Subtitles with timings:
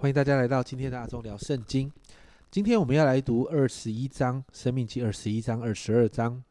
[0.00, 1.92] 欢迎大家来到今天的阿忠聊圣经。
[2.50, 6.42] 今天我们要来读二十一章《生命记》二十一章、二十二章。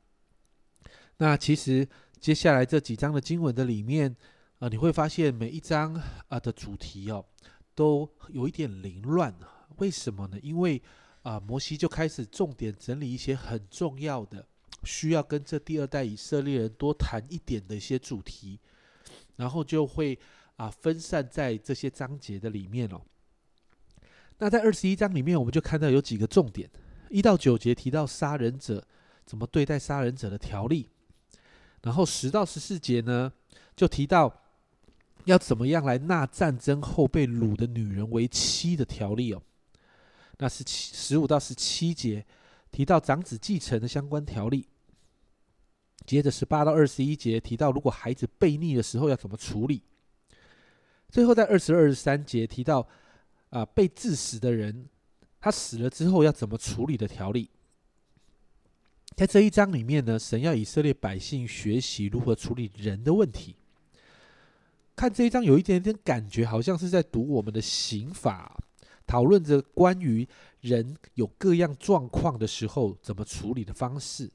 [1.17, 1.89] 那其实
[2.19, 4.15] 接下来这几章的经文的里面，
[4.59, 7.25] 啊，你会发现每一章啊的主题哦，
[7.73, 9.33] 都有一点凌乱。
[9.77, 10.37] 为什么呢？
[10.43, 10.79] 因为
[11.23, 14.45] 啊，摩西就开始重点整理一些很重要的，
[14.83, 18.59] 需要跟这第二代以色列人多谈一点的一些主题，
[19.37, 20.19] 然后就会
[20.57, 23.01] 啊分散在这些章节的里面哦。
[24.41, 26.69] 那在二十一章里面，我们就看到有几个重点，
[27.09, 28.81] 一到九节提到杀人者
[29.25, 30.87] 怎么对待杀人者的条例，
[31.83, 33.33] 然后十到十四节呢，
[33.75, 34.33] 就提到
[35.25, 39.41] 要怎么样来纳战争后被掳的女人为妻的条例哦。
[40.37, 42.25] 那是七十五到十七节
[42.71, 44.65] 提到长子继承的相关条例，
[46.05, 49.83] 接着十八到二十一节提到如果孩子悖逆的时候要怎么处理，
[51.09, 52.87] 最后在二十二十三节提到。
[53.49, 54.87] 啊，被致死的人，
[55.39, 57.49] 他死了之后要怎么处理的条例，
[59.15, 63.55] 在这一章里面呢，神要以色列百姓学习如何处理人的问题。
[64.95, 68.61] 看这一章有一点点感觉，好像是在读我们的刑法，
[69.07, 70.27] 讨论着关于
[70.59, 74.29] 人有各样状况的时候怎么处理的方式。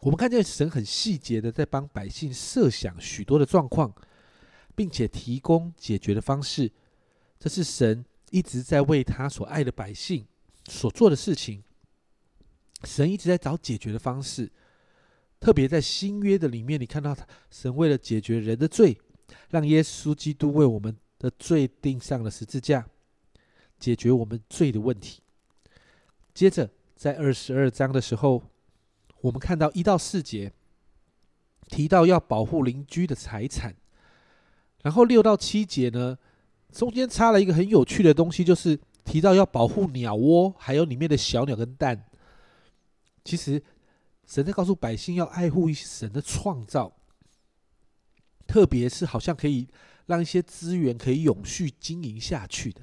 [0.00, 3.94] 我们看见神很细节的在帮百姓设想许多的状况，
[4.74, 6.72] 并且提供解决的方式。
[7.40, 10.26] 这是神一直在为他所爱的百姓
[10.68, 11.64] 所做的事情。
[12.84, 14.52] 神一直在找解决的方式，
[15.40, 17.16] 特别在新约的里面，你看到
[17.50, 18.96] 神为了解决人的罪，
[19.48, 22.86] 让耶稣基督为我们的罪钉上了十字架，
[23.78, 25.22] 解决我们罪的问题。
[26.34, 28.42] 接着在二十二章的时候，
[29.22, 30.52] 我们看到一到四节
[31.68, 33.74] 提到要保护邻居的财产，
[34.82, 36.18] 然后六到七节呢？
[36.72, 42.06] 中间插了一个很有趣的东西，就是提到要保护鸟窝，还有里面的小鸟跟蛋。
[43.24, 43.62] 其实
[44.26, 46.92] 神在告诉百姓要爱护神的创造，
[48.46, 49.68] 特别是好像可以
[50.06, 52.82] 让一些资源可以永续经营下去的。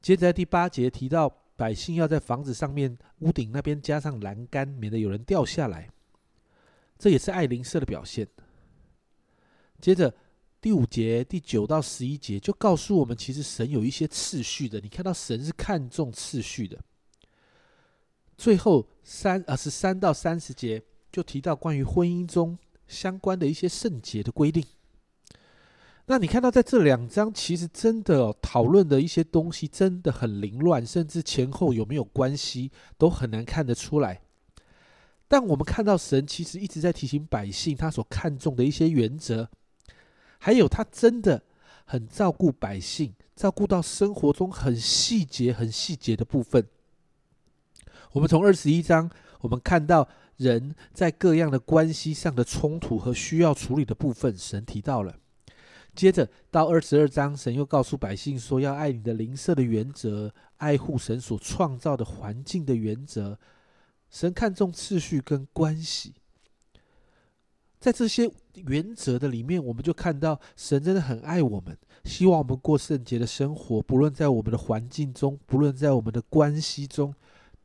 [0.00, 5.88] 接着在第八节提到百姓要在房子上面屋顶那边加上栏杆，免得有人掉下来。
[6.98, 8.26] 这也是爱邻舍的表现。
[9.80, 10.14] 接着。
[10.64, 14.80] 第五节、第九到十一节就告诉我们，其实神有一些次序的。
[14.80, 16.82] 你看到神是看重次序的。
[18.38, 20.82] 最后三啊，是三到三十节
[21.12, 22.56] 就提到关于婚姻中
[22.88, 24.64] 相关的一些圣洁的规定。
[26.06, 34.22] 那你看到在这两章，其实真的讨论的一些东西真的很凌乱，甚至前后有没有关系都很难看得出来。
[35.28, 39.50] 但我们看到神其实一直在提醒百姓，他所看重的一些原则。
[40.44, 41.42] 还有，他真的
[41.86, 46.68] 很照顾百姓，照顾到生活中很细节、很细节的部分。
[48.12, 49.08] 我们从二十一章，
[49.40, 50.06] 我们看到
[50.36, 55.16] 人在各样的关系上的冲突和需要处理的部分，神提到了。
[55.94, 63.38] 接着到二十二章，神又告诉百姓说，要爱你的邻舍的原则，爱护神所创造的环境的原则。
[64.10, 66.12] 神看重次序跟关系。
[67.84, 73.82] 在这些原则的里面，我们就看到神真的很爱我们，希望我们过圣洁的生活。
[73.82, 77.14] 不论在我们的环境中，不论在我们的关系中，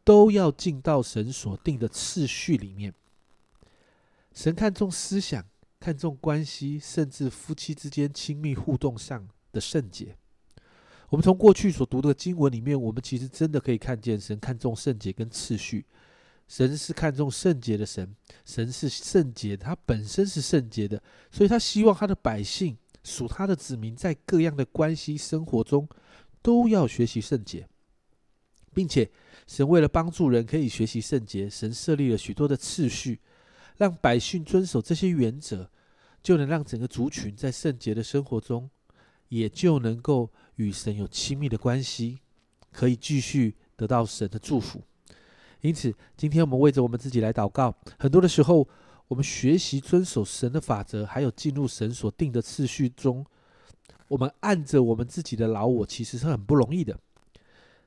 [0.04, 2.94] 都要进到神所定的次序里面。
[4.34, 5.46] 神看重思想，
[5.80, 10.18] 看重关系，甚至夫妻之间亲密互动上的圣洁。
[11.12, 15.86] 我们从过去所读的经文里面，我们其实真的可以看见神看重圣洁跟次序。
[16.50, 21.02] 神是看重圣洁的神，神是圣洁，他本身是圣洁的，
[21.32, 25.88] 所以他希望他的百姓属他的子民，在各样的关系生活中
[26.42, 27.70] 都要学习圣洁，
[28.74, 29.12] 并且
[29.46, 33.22] 神为了帮助人可以学习圣洁，神设立了许多的次序，
[33.78, 35.70] 让百姓遵守这些原则，
[36.24, 38.68] 就能让整个族群在圣洁的生活中，
[39.28, 42.22] 也就能够与神有亲密的关系，
[42.72, 44.82] 可以继续得到神的祝福。
[45.62, 47.76] 因此，今天我们为着我们自己来祷告。
[47.98, 48.68] 很多的时候，
[49.08, 53.26] 我们学习遵守神的法则，还有进入神所定的次序中，
[54.08, 56.98] 我们按着我们自己的老我，其实是很不容易的。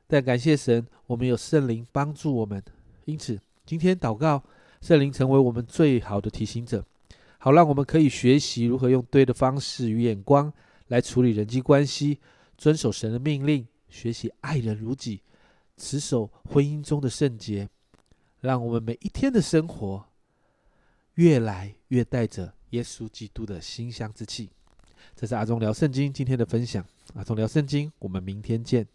[0.07, 2.63] 但感谢神，我们有圣灵帮助我们。
[3.07, 4.43] 因此，今天祷告，
[4.83, 6.85] 圣灵成为我们最好的提醒者，
[7.39, 10.53] 好让我们可以学习如何用对的方式与眼光
[10.89, 12.19] 来处理人际关系，
[12.59, 15.23] 遵守神的命令，学习爱人如己。
[15.77, 17.69] 持守婚姻中的圣洁，
[18.41, 20.05] 让我们每一天的生活
[21.15, 24.51] 越来越带着耶稣基督的馨香之气。
[25.15, 26.85] 这是阿忠聊圣经今天的分享。
[27.15, 28.87] 阿忠聊圣经，我们明天见。